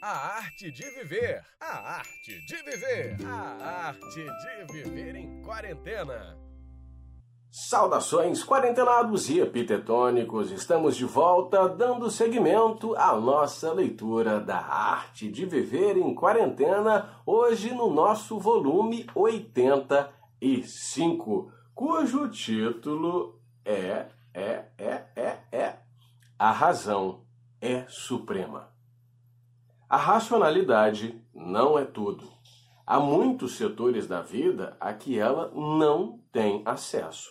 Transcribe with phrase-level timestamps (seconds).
[0.00, 1.44] A arte de viver.
[1.60, 3.16] A arte de viver.
[3.26, 6.38] A arte de viver em quarentena.
[7.50, 15.44] Saudações quarentenados e epitetônicos, estamos de volta dando seguimento à nossa leitura da arte de
[15.44, 25.80] viver em quarentena, hoje no nosso volume 85, cujo título é, é, é, é, é
[26.38, 27.24] A Razão
[27.60, 28.77] é Suprema.
[29.88, 32.28] A racionalidade não é tudo.
[32.86, 37.30] Há muitos setores da vida a que ela não tem acesso.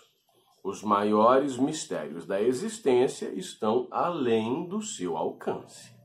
[0.63, 5.95] Os maiores mistérios da existência estão além do seu alcance.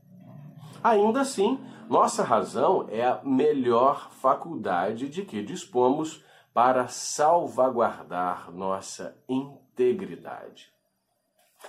[0.83, 6.23] Ainda assim, nossa razão é a melhor faculdade de que dispomos
[6.53, 10.71] para salvaguardar nossa integridade.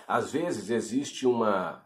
[0.07, 1.83] Às vezes existe uma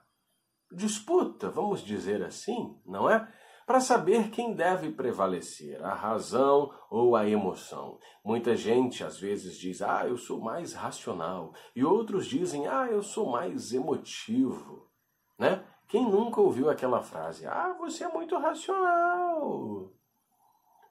[0.73, 3.27] disputa, vamos dizer assim, não é?
[3.67, 7.99] Para saber quem deve prevalecer, a razão ou a emoção.
[8.25, 13.02] Muita gente às vezes diz, ah, eu sou mais racional, e outros dizem, ah, eu
[13.02, 14.91] sou mais emotivo,
[15.38, 15.63] né?
[15.87, 19.93] Quem nunca ouviu aquela frase, ah, você é muito racional?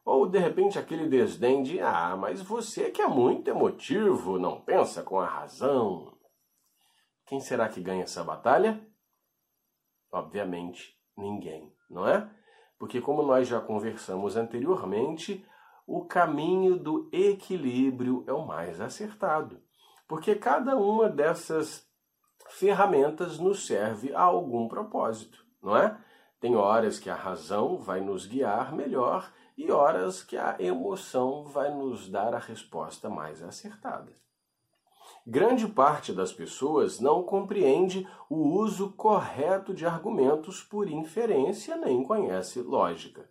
[0.06, 5.03] Ou de repente aquele desdém de, ah, mas você que é muito emotivo, não pensa
[5.03, 6.17] com a razão.
[7.25, 8.81] Quem será que ganha essa batalha?
[10.11, 12.30] Obviamente, ninguém, não é?
[12.77, 15.45] Porque, como nós já conversamos anteriormente,
[15.86, 19.61] o caminho do equilíbrio é o mais acertado.
[20.08, 21.88] Porque cada uma dessas
[22.50, 25.97] ferramentas nos serve a algum propósito, não é?
[26.39, 31.73] Tem horas que a razão vai nos guiar melhor e horas que a emoção vai
[31.73, 34.16] nos dar a resposta mais acertada.
[35.30, 42.61] Grande parte das pessoas não compreende o uso correto de argumentos por inferência nem conhece
[42.61, 43.30] lógica.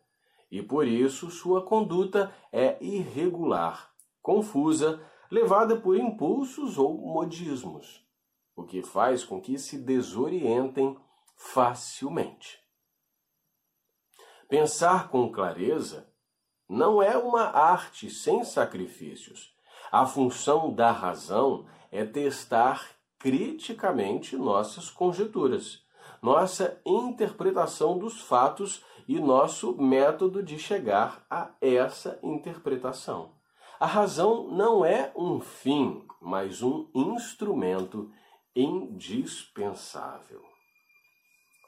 [0.51, 8.07] E por isso sua conduta é irregular, confusa, levada por impulsos ou modismos,
[8.55, 10.99] o que faz com que se desorientem
[11.35, 12.59] facilmente.
[14.51, 16.13] Pensar com clareza
[16.69, 19.57] não é uma arte sem sacrifícios.
[19.91, 21.65] A função da razão
[21.97, 25.83] é testar criticamente nossas conjecturas,
[26.21, 33.33] nossa interpretação dos fatos e nosso método de chegar a essa interpretação.
[33.81, 38.11] A razão não é um fim, mas um instrumento
[38.55, 40.43] indispensável.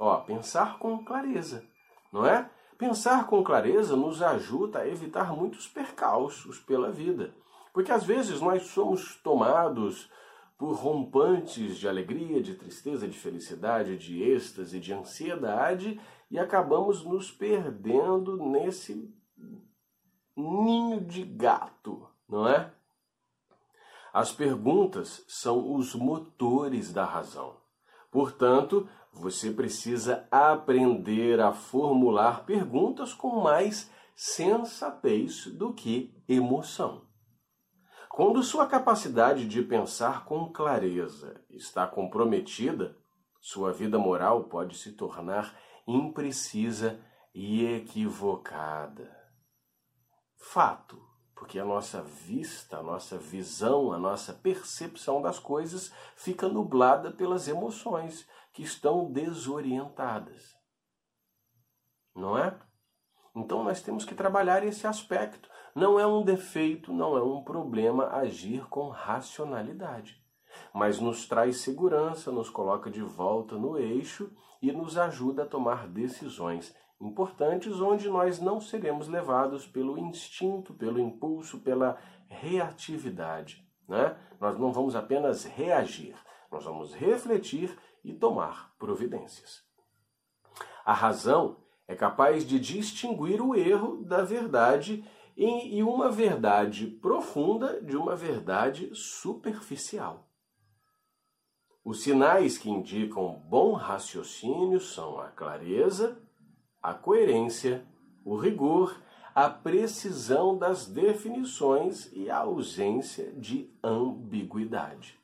[0.00, 1.64] Ó, pensar com clareza,
[2.12, 2.50] não é?
[2.76, 7.34] Pensar com clareza nos ajuda a evitar muitos percalços pela vida.
[7.72, 10.10] Porque às vezes nós somos tomados
[10.58, 17.30] por rompantes de alegria, de tristeza, de felicidade, de êxtase, de ansiedade e acabamos nos
[17.30, 19.14] perdendo nesse
[20.36, 22.72] ninho de gato, não é?
[24.12, 27.56] As perguntas são os motores da razão.
[28.10, 37.07] Portanto, você precisa aprender a formular perguntas com mais sensatez do que emoção.
[38.18, 42.98] Quando sua capacidade de pensar com clareza está comprometida,
[43.40, 45.56] sua vida moral pode se tornar
[45.86, 47.00] imprecisa
[47.32, 49.08] e equivocada.
[50.36, 51.00] Fato,
[51.32, 57.46] porque a nossa vista, a nossa visão, a nossa percepção das coisas fica nublada pelas
[57.46, 60.56] emoções que estão desorientadas.
[62.16, 62.58] Não é?
[63.36, 68.08] Então nós temos que trabalhar esse aspecto não é um defeito, não é um problema
[68.08, 70.20] agir com racionalidade,
[70.74, 74.28] mas nos traz segurança, nos coloca de volta no eixo
[74.60, 80.98] e nos ajuda a tomar decisões importantes onde nós não seremos levados pelo instinto, pelo
[80.98, 81.96] impulso, pela
[82.26, 83.64] reatividade.
[83.88, 84.18] Né?
[84.40, 86.16] Nós não vamos apenas reagir,
[86.50, 89.62] nós vamos refletir e tomar providências.
[90.84, 95.04] A razão é capaz de distinguir o erro da verdade
[95.38, 100.28] e uma verdade profunda de uma verdade superficial.
[101.84, 106.20] Os sinais que indicam bom raciocínio são a clareza,
[106.82, 107.86] a coerência,
[108.24, 109.00] o rigor,
[109.32, 115.18] a precisão das definições e a ausência de ambiguidade.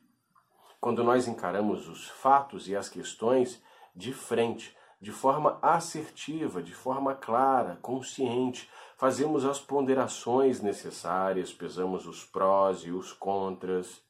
[0.79, 3.61] Quando nós encaramos os fatos e as questões
[3.93, 12.23] de frente, de forma assertiva, de forma clara, consciente, fazemos as ponderações necessárias, pesamos os
[12.23, 14.01] prós e os contras,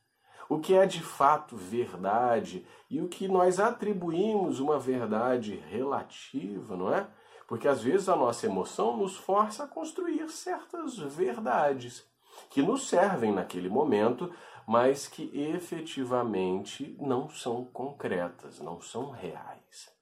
[0.48, 6.94] o que é de fato verdade e o que nós atribuímos uma verdade relativa, não
[6.94, 7.08] é?
[7.48, 12.06] Porque às vezes a nossa emoção nos força a construir certas verdades
[12.50, 14.32] que nos servem naquele momento,
[14.68, 19.94] mas que efetivamente não são concretas, não são reais.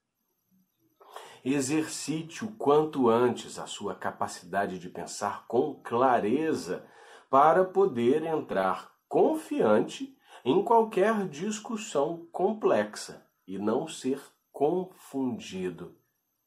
[1.43, 6.85] Exercite o quanto antes a sua capacidade de pensar com clareza
[7.29, 15.97] para poder entrar confiante em qualquer discussão complexa e não ser confundido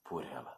[0.02, 0.56] por ela.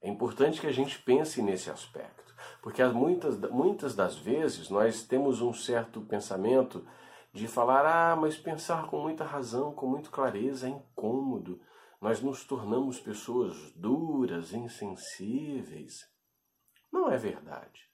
[0.00, 5.40] É importante que a gente pense nesse aspecto, porque muitas, muitas das vezes nós temos
[5.40, 6.86] um certo pensamento
[7.32, 11.60] de falar, ah, mas pensar com muita razão, com muita clareza é incômodo.
[12.00, 16.08] Nós nos tornamos pessoas duras, insensíveis.
[16.92, 17.88] Não é verdade.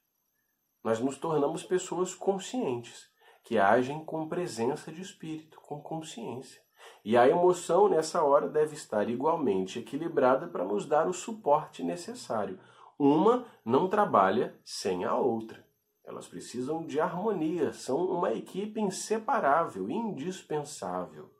[0.82, 3.08] Nós nos tornamos pessoas conscientes,
[3.42, 6.62] que agem com presença de espírito, com consciência.
[7.02, 12.60] E a emoção nessa hora deve estar igualmente equilibrada para nos dar o suporte necessário.
[12.98, 15.66] Uma não trabalha sem a outra.
[16.04, 21.30] Elas precisam de harmonia, são uma equipe inseparável, indispensável.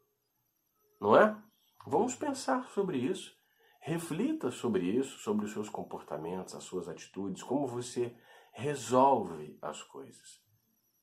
[0.99, 1.37] Não é?
[1.87, 3.37] Vamos pensar sobre isso.
[3.79, 8.17] Reflita sobre isso, sobre os seus comportamentos, as suas atitudes, como você
[8.55, 10.43] resolve as coisas.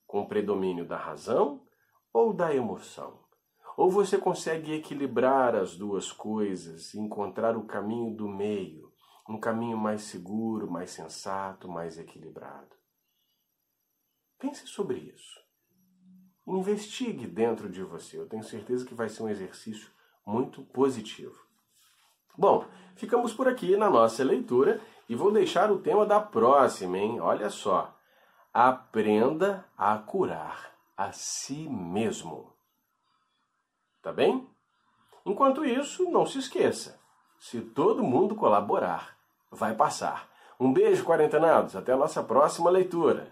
[0.08, 1.64] Com o predomínio da razão
[2.12, 3.24] ou da emoção?
[3.78, 8.92] Ou você consegue equilibrar as duas coisas encontrar o caminho do meio,
[9.30, 12.76] um caminho mais seguro, mais sensato, mais equilibrado?
[14.40, 15.40] Pense sobre isso.
[16.48, 18.18] Investigue dentro de você.
[18.18, 19.92] Eu tenho certeza que vai ser um exercício
[20.26, 21.40] muito positivo.
[22.38, 22.66] Bom,
[22.96, 27.20] ficamos por aqui na nossa leitura e vou deixar o tema da próxima, hein?
[27.20, 27.94] Olha só.
[28.54, 32.54] Aprenda a curar a si mesmo.
[34.02, 34.48] Tá bem?
[35.26, 37.00] Enquanto isso, não se esqueça:
[37.40, 39.18] se todo mundo colaborar,
[39.52, 40.30] vai passar.
[40.60, 41.76] Um beijo, quarentenados.
[41.76, 43.32] Até a nossa próxima leitura.